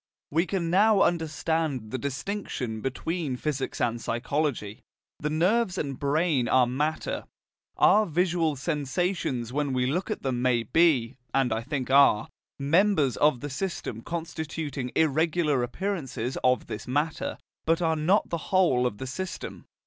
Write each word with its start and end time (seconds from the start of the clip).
We 0.31 0.47
can 0.47 0.71
now 0.71 1.01
understand 1.03 1.91
the 1.91 1.99
distinction 1.99 2.81
between 2.81 3.35
physics 3.37 3.79
and 3.79 4.01
psychology. 4.01 4.81
The 5.19 5.29
nerves 5.29 5.77
and 5.77 5.99
brain 5.99 6.47
are 6.47 6.65
matter: 6.65 7.25
our 7.77 8.07
visual 8.07 8.55
sensations 8.55 9.53
when 9.53 9.73
we 9.73 9.85
look 9.85 10.09
at 10.09 10.23
them 10.23 10.41
may 10.41 10.63
be, 10.63 11.17
and 11.35 11.53
I 11.53 11.61
think 11.61 11.91
are, 11.91 12.29
members 12.57 13.15
of 13.17 13.41
the 13.41 13.49
system 13.51 14.01
constituting 14.01 14.91
irregular 14.95 15.61
appearances 15.61 16.35
of 16.43 16.65
this 16.65 16.87
matter, 16.87 17.37
but 17.67 17.79
are 17.79 17.95
not 17.95 18.29
the 18.31 18.37
whole 18.49 18.87
of 18.87 18.97
the 18.97 19.05
system. 19.05 19.65